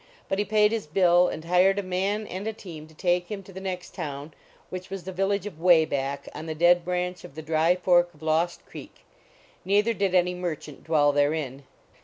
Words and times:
But 0.27 0.39
he 0.39 0.45
paid 0.45 0.71
his 0.71 0.87
bill, 0.87 1.27
and 1.27 1.45
hired 1.45 1.77
a 1.77 1.83
man 1.83 2.25
and 2.25 2.47
a 2.47 2.53
team 2.53 2.87
to 2.87 2.95
take 2.95 3.27
him 3.27 3.43
to 3.43 3.53
the 3.53 3.61
next 3.61 3.93
town, 3.93 4.33
which 4.71 4.89
was 4.89 5.03
the 5.03 5.11
village 5.11 5.45
of 5.45 5.59
Wayback, 5.61 6.27
on 6.33 6.47
the 6.47 6.55
Dead 6.55 6.83
Branch 6.83 7.23
of 7.23 7.35
the 7.35 7.43
Dry 7.43 7.75
Fork 7.75 8.11
of 8.15 8.23
Lost 8.23 8.65
Creek. 8.65 9.05
Neither 9.63 9.93
did 9.93 10.15
any 10.15 10.33
merchant 10.33 10.85
dwell 10.85 11.11
therein. 11.11 11.65